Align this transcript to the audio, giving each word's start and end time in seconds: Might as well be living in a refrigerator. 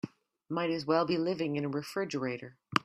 Might 0.49 0.71
as 0.71 0.83
well 0.87 1.05
be 1.05 1.19
living 1.19 1.57
in 1.57 1.65
a 1.65 1.69
refrigerator. 1.69 2.57